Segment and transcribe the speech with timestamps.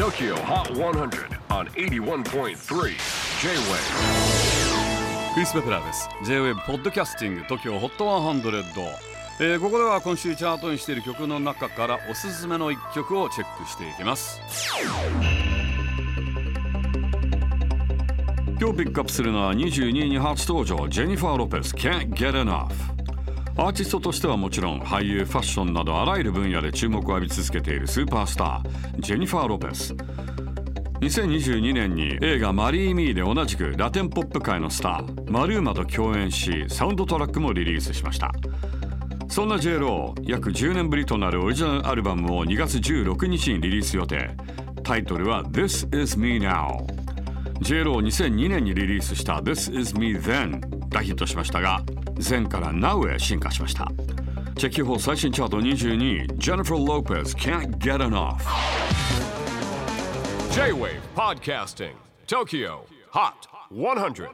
[0.00, 2.54] TOKYO HOT 100 on 81.3 J-WAVE
[5.34, 6.08] クリス・ベプラーです。
[6.24, 8.40] J-WAVE ポッドキャスティング TOKYO HOT 100、
[9.40, 14.40] えーここでは今週チャートにしている曲の中からおすすめの一曲をチェックしていきます。
[18.58, 22.99] 今日ピックアップするのは22位に初登場ジェニファー・ロペス Can't Get Enough
[23.56, 29.94] アーティストとしてはもちろん俳優ファッションなどあらゆる分野で注目を浴び続けているスーパースタージェニファー・ロペス。
[31.00, 38.32] 2022年に映画「マリー・ミー」で同じくラテンポップ界のスターマルーマと共演しサウンドトラックもリリースしました。
[39.28, 44.30] そんな j ロー約10年ぶりとなるオリジナルアルバムを2月16日にリリース予定。
[44.82, 46.84] タイトルは「This Is Me Now」
[47.62, 51.82] j ロー2002年にリリースした「This Is Me Then」大ヒットしましたが
[52.18, 53.90] 前から Now へ進化しました
[54.56, 58.36] Check it out 最新チャート22位 Jennifer Lopez Can't Get Enough
[60.52, 61.92] J-WAVE PODCASTING
[62.26, 62.80] TOKYO
[63.12, 64.28] HOT 100